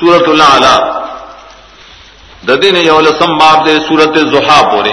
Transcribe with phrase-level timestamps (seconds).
[0.00, 0.76] سورت اللہ
[2.48, 4.92] ددی نے یولسم باب دے سورت زحا پورے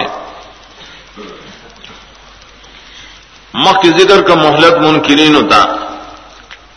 [3.54, 5.62] مخ کی ذکر کا محلت منکرین ہوتا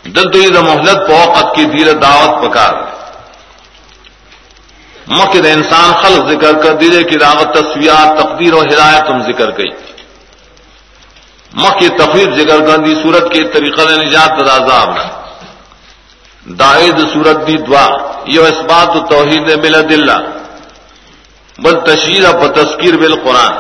[0.06, 2.74] دل تو یہ محلت پوقت کی دیر دعوت پکار
[5.08, 9.71] مکد انسان خلق ذکر کر دیرے کی دعوت تصویات تقدیر و ہدایت تم ذکر گئی
[11.53, 14.97] مکھ تفریح ذکر کر دی سورت کے طریقہ نجات عذاب
[16.47, 17.87] دائد سورت دی دعا
[18.24, 20.19] یہ اس بات توحید بل دلہ
[21.59, 23.52] بل تشیر اب تذکیر بل قرآن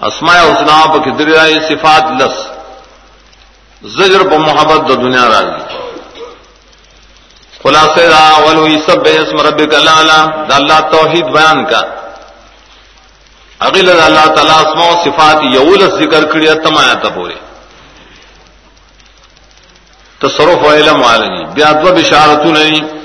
[0.00, 1.28] اسماء حسنا کدر
[1.68, 2.36] صفات لس.
[3.82, 5.62] زجر ب محبت دو دنیا راضی.
[7.62, 11.82] خلاصے را ولوی سب بے اسم ربک اللہ دا اللہ توحید بیان کا.
[13.58, 17.38] اگل اللہ تعالیٰ اسماء و صفات یول ذکر کری تم آیا تبورے
[20.20, 21.44] تصرف و علم والنی.
[21.54, 23.03] بیادو بشارتو نہیں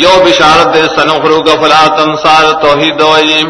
[0.00, 3.48] یو بشارت دے سنخرو کا فلا تنسار توحید وعیم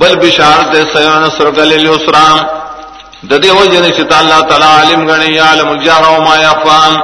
[0.00, 2.38] بل بشارت دے سیون سرگل الاسرام
[3.30, 6.94] ددی ہو جن شتا اللہ تعالی عالم گنی عالم الجہر و ما یفهم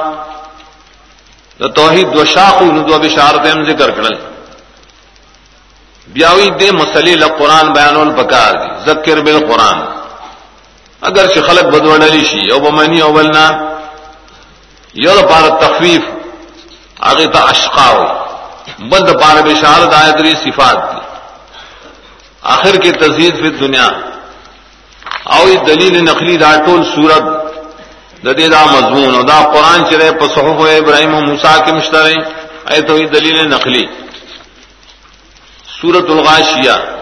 [1.59, 4.15] د توحید دو شاق و دو بشارت ہم ذکر کړل
[6.07, 8.69] بیاوی دے مسئلے ل قران بیانول بکار دی.
[8.85, 9.79] ذکر بالقران
[11.01, 13.47] اگر چې خلق بدوړلی شي او بمنی او بلنا.
[15.05, 16.16] یو پار تخفیف
[17.03, 18.27] هغه ته اشقاو
[18.79, 20.97] بند پار بشارت آیت صفات دی۔
[22.41, 23.89] آخر کی تزید فی دنیا
[25.25, 27.23] او دلیل نقلی دا ټول صورت۔
[28.23, 32.15] د دې دا مضمون۔ او دا قران چې په صحف ابراهيم او موسی کې مشتري
[32.65, 33.85] ایت دلیل نقلی۔
[35.81, 36.96] سورۃ الغاشیہ۔